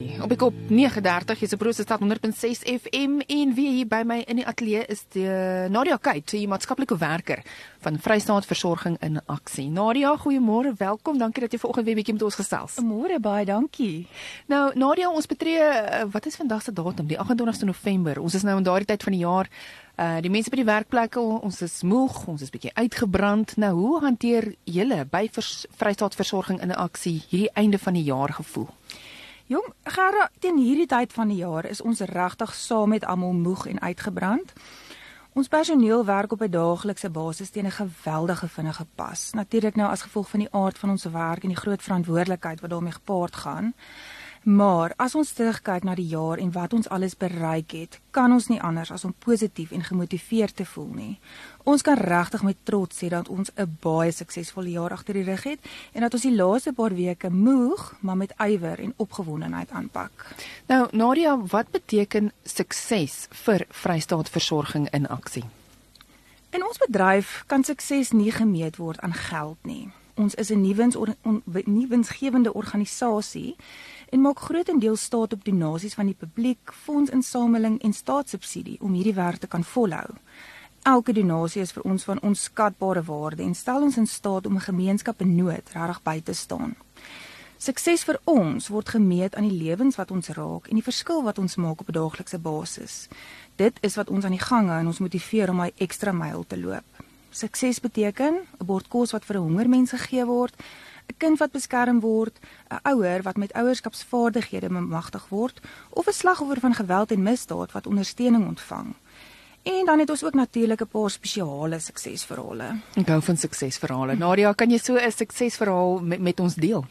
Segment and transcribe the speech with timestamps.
[0.00, 4.18] Op ek op 39 is 'n broose stad 100.6 FM en wie hier by my
[4.26, 5.28] in die ateljee is die
[5.68, 7.42] Nadia Kate, die maatskaplike werker
[7.78, 9.68] van Vrystaat Versorging in Aksie.
[9.68, 11.18] Nadia, goeiemôre, welkom.
[11.18, 12.78] Dankie dat jy vanoggend weer bietjie met ons gesels.
[12.80, 14.06] Môre baie dankie.
[14.46, 17.06] Nou Nadia, ons betree eh, wat is vandag se datum?
[17.06, 18.20] Die 28ste November.
[18.20, 19.48] Ons is nou in daardie tyd van die jaar.
[19.96, 23.56] Uh die mense by die werkplekke, ons is moeg, ons is bietjie uitgebrand.
[23.56, 28.32] Nou hoe hanteer julle by vers, Vrystaat Versorging in Aksie hierdie einde van die jaar
[28.32, 28.79] gevoel?
[29.50, 33.64] Jong, Gerda, teen hierdie tyd van die jaar is ons regtig saam met almal moeg
[33.66, 34.52] en uitgebrand.
[35.34, 39.30] Ons personeel werk op 'n daaglikse basis teen 'n geweldige vinnige pas.
[39.32, 42.70] Natuurlik nou as gevolg van die aard van ons werk en die groot verantwoordelikheid wat
[42.70, 43.74] daarmee gepaard gaan.
[44.42, 48.46] Maar as ons terugkyk na die jaar en wat ons alles bereik het, kan ons
[48.48, 51.18] nie anders as om positief en gemotiveerd te voel nie.
[51.68, 55.42] Ons kan regtig met trots sê dat ons 'n baie suksesvolle jaar agter die rug
[55.44, 55.60] het
[55.92, 60.34] en dat ons die laaste paar weke moeg, maar met ywer en opgewondenheid aanpak.
[60.66, 65.44] Nou Nadia, wat beteken sukses vir Vrystaat Versorging in Aksie?
[66.50, 69.90] In ons bedryf kan sukses nie gemeet word aan geld nie.
[70.20, 70.96] Ons is 'n nuwens
[71.64, 73.56] nuwensgewende organisasie
[74.10, 79.38] en maak grootendeels staat op donasies van die publiek, fondsinsameling en staatssubsidie om hierdie werk
[79.42, 80.16] te kan volhou.
[80.82, 84.68] Elke donasie is vir ons van onskatbare waarde en stel ons in staat om 'n
[84.70, 86.74] gemeenskap in nood regtig by te staan.
[87.58, 91.38] Sukses vir ons word gemeet aan die lewens wat ons raak en die verskil wat
[91.38, 93.08] ons maak op 'n daaglikse basis.
[93.56, 96.44] Dit is wat ons aan die gang hou en ons motiveer om daai ekstra myl
[96.46, 96.84] te loop.
[97.30, 100.54] Sukses beteken 'n bord kos wat vir 'n honger mens gegee word,
[101.10, 102.38] 'n kind wat beskerm word,
[102.70, 105.60] 'n ouer wat met ouerskapsvaardighede bemagtig word
[105.90, 108.94] of 'n slagoffer van geweld en misdaad wat ondersteuning ontvang.
[109.62, 112.78] En dan het ons ook natuurlik 'n paar spesiale suksesverhale.
[112.94, 114.16] Ek hou van suksesverhale.
[114.16, 116.84] Nadia, kan jy so 'n suksesverhaal met, met ons deel?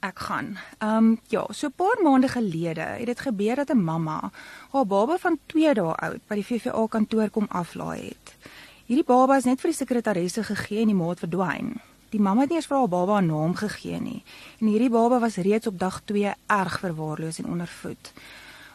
[0.00, 0.58] Ek gaan.
[0.78, 4.30] Ehm um, ja, so 'n paar maande gelede het dit gebeur dat 'n mamma
[4.70, 8.36] haar baba van 2 dae oud by die VVA kantoor kom aflaai het.
[8.86, 11.80] Hierdie baba is net vir die sekretaresse gegee en die maat verdwyn.
[12.08, 14.22] Die mamma het nie eens vir haar baba 'n naam gegee nie.
[14.60, 18.12] En hierdie baba was reeds op dag 2 erg verwaarloos en ondervoed.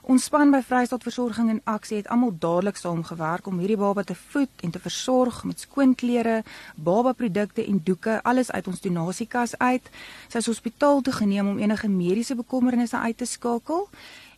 [0.03, 4.15] Ons span by Vrystaat Versorging en Aksie het almal dadelik saamgewerk om hierdie baba te
[4.15, 6.43] voed en te versorg met skoon klere,
[6.75, 9.89] babaprodukte en doeke, alles uit ons donasiekas uit.
[10.27, 13.87] Sy is hospitaal toe geneem om enige mediese bekommernisse uit te skakel.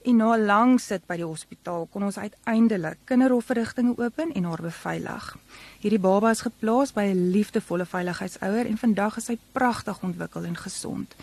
[0.05, 4.61] En na 'n lang sit by die hospitaal kon ons uiteindelik kinderhofverrigtinge open en haar
[4.61, 5.37] beveilig.
[5.81, 10.57] Hierdie baba is geplaas by 'n liefdevolle veiligheidsouer en vandag is hy pragtig ontwikkel en
[10.57, 11.15] gesond.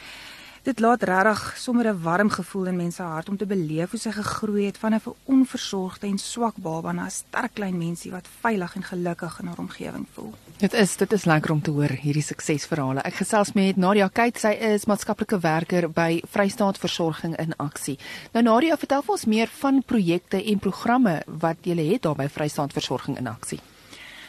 [0.62, 4.11] Dit laat regtig sommer 'n warm gevoel in mense hart om te beleef hoe sy
[4.11, 8.75] gegroei het van 'n onversorgde en swak baba na 'n sterk klein mensie wat veilig
[8.75, 10.34] en gelukkig in haar omgewing voel.
[10.56, 13.01] Dit is dit is lekker om te hoor hierdie suksesverhale.
[13.01, 17.99] Ek gesels met Nadia Keit, sy is maatskaplike werker by Vrystaat Versorging in Aksie.
[18.33, 22.28] Nou Nadia, vertel vir ons meer van projekte en programme wat jy het daar by
[22.28, 23.61] Vrystaat Versorging in Aksie.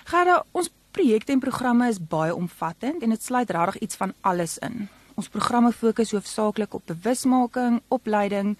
[0.03, 4.57] Gerda, ons projekte en programme is baie omvattend en dit sluit regtig iets van alles
[4.57, 4.89] in.
[5.15, 8.55] Ons programme fokus hoofsaaklik op bewusmaking, opleiding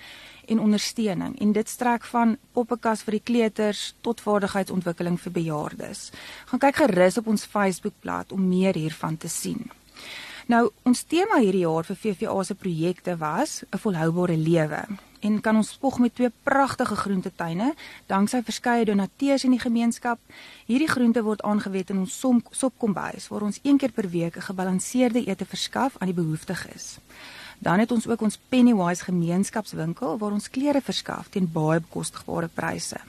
[0.45, 6.11] en ondersteuning en dit strek van poppekas vir die kleuters tot vaardigheidsontwikkeling vir bejaardes.
[6.51, 9.71] Gaan kyk gerus op ons Facebookblad om meer hiervan te sien.
[10.51, 14.85] Nou, ons tema hierdie jaar vir VVA se projekte was 'n volhoubare lewe
[15.23, 17.73] en kan ons spog met twee pragtige groentetuine
[18.11, 20.19] danksy verskeie donateurs in die gemeenskap.
[20.67, 22.17] Hierdie groente word aangewend in ons
[22.51, 26.97] sopkombuis waar ons een keer per week 'n gebalanseerde ete verskaf aan die behoeftiges.
[27.59, 32.99] Dan het ons ook ons Pennywise gemeenskapswinkel waar ons klere verskaf teen baie bekostigbare pryse.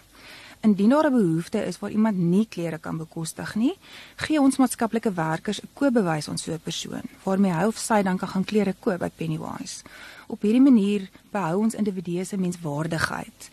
[0.64, 3.76] Indien daar 'n behoefte is waar iemand nie klere kan bekostig nie,
[4.16, 8.16] gee ons maatskaplike werkers 'n koopbewys aan so 'n persoon waarmee hy of sy dan
[8.19, 9.82] kan gaan klere koop by Pennywise.
[10.26, 13.50] Op hierdie manier behou ons individue se menswaardigheid.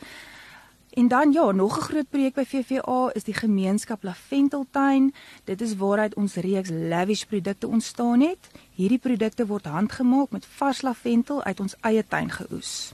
[0.93, 5.13] En dan ja, nog 'n groot projek by VVA is die gemeenskap Laventeltuin.
[5.43, 8.49] Dit is waaruit ons reeks lavish produkte ontstaan het.
[8.73, 12.93] Hierdie produkte word handgemaak met vars laventel uit ons eie tuin geoes.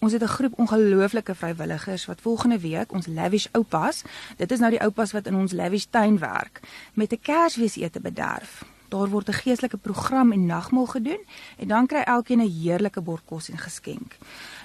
[0.00, 4.02] Ons het 'n groep ongelooflike vrywilligers wat volgende week ons Lavish Oupas,
[4.36, 6.60] dit is nou die oupas wat in ons Lavish tuin werk,
[6.94, 8.64] met 'n Kersfeesete bederf.
[8.90, 11.22] Daar word 'n geestelike program en nagmaal gedoen
[11.58, 14.16] en dan kry elkeen 'n heerlike bord kos en geskenk.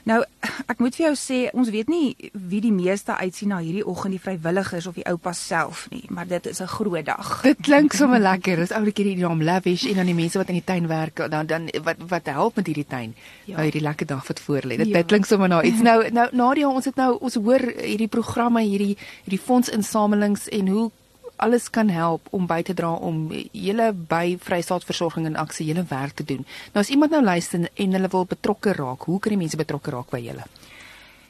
[0.06, 0.24] Nou,
[0.72, 4.14] ek moet vir jou sê, ons weet nie wie die meeste uitsien na hierdie oggend
[4.14, 7.42] die vrywilligers of die oupas self nie, maar dit is 'n groot dag.
[7.50, 8.56] Dit klink sommer lekker.
[8.56, 11.46] Dis oulik hierdie naam Lavish en dan die mense wat in die tuin werk, dan
[11.46, 13.16] dan wat wat help met hierdie tuin.
[13.46, 13.54] Ja.
[13.56, 14.78] Nou hierdie lekker dag wat voor lê.
[14.78, 14.94] Dit, ja.
[14.94, 15.82] dit klink sommer na iets.
[15.82, 20.92] Nou nou Nadia, ons het nou ons hoor hierdie programme, hierdie hierdie fondsinsamelings en hoe
[21.36, 26.16] alles kan help om by te dra om julle by Vrystaatsversorging in aksie julle werk
[26.16, 26.46] te doen.
[26.74, 29.92] Nou as iemand nou luister en hulle wil betrokke raak, hoe kan die mense betrokke
[29.92, 30.48] raak by julle?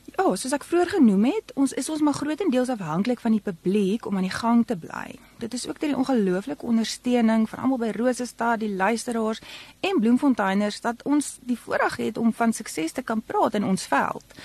[0.06, 3.42] Ja, oh, soos ek vroeër genoem het, ons is ons maar grootendeels afhanklik van die
[3.42, 5.16] publiek om aan die gang te bly.
[5.42, 9.42] Dit is ook deur die ongelooflike ondersteuning van almal by Rosestad, die luisteraars
[9.82, 13.88] en Bloemfonteiners dat ons die voorreg het om van sukses te kan praat in ons
[13.90, 14.38] veld.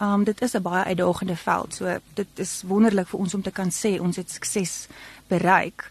[0.00, 1.74] Um dit is 'n baie uitdagende veld.
[1.74, 4.86] So dit is wonderlik vir ons om te kan sê ons het sukses
[5.26, 5.90] bereik.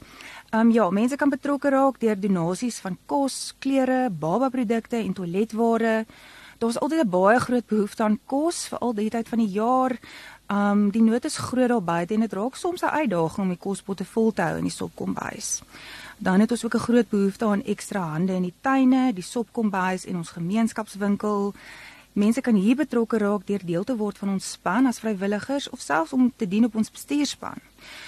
[0.51, 6.06] Um ja, mense kan betrokke raak deur donasies van kos, klere, babaprodukte en toiletware.
[6.57, 10.00] Daar's altyd 'n baie groot behoefte aan kos vir al die tyd van die jaar.
[10.48, 13.57] Um die nood is groot daar buite en dit raak soms 'n uitdaging om die
[13.57, 15.62] kospotte vol te hou in die sopkombuis.
[16.18, 20.06] Dan het ons ook 'n groot behoefte aan ekstra hande in die tuine, die sopkombuis
[20.06, 21.54] en ons gemeenskapswinkel.
[22.13, 25.80] Mense kan hier betrokke raak deur deel te word van ons span as vrywilligers of
[25.80, 27.59] selfs om te dien op ons bestuurspan.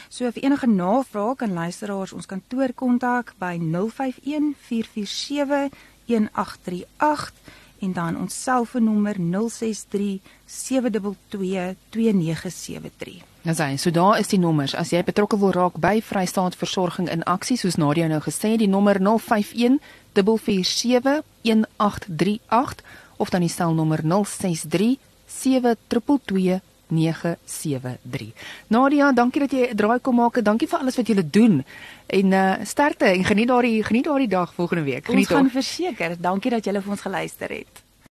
[0.08, 5.70] So vir enige navrae kan luisteraars ons kantoor kontak by 051 447
[6.06, 7.34] 1838
[7.80, 13.24] en dan ons selfoonnommer 063 722 2973.
[13.42, 14.76] Nou sien, so daar is die nommers.
[14.76, 18.60] As jy betrokke wil raak by Vrystaat Versorging in Aksie, soos Nadia nou gesê het,
[18.60, 19.80] die nommer 051
[20.14, 22.84] 447 1838
[23.18, 26.60] of dan die selnommer 063 722
[26.90, 28.34] 973.
[28.68, 30.44] Nadia, dankie dat jy 'n draai kom maak.
[30.44, 31.66] Dankie vir alles wat jy doen.
[32.08, 35.06] En uh sterkte en geniet daardie geniet daardie dag volgende week.
[35.06, 36.16] Geniet ons gaan verseker.
[36.20, 37.89] Dankie dat jy vir ons geluister het.